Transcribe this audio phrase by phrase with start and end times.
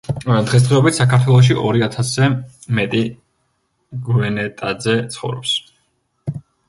[0.51, 2.29] დღესდღეობით საქართველოში ორი ათასზე
[2.79, 3.03] მეტი
[4.09, 5.53] გვენეტაძე ცხოვრობს.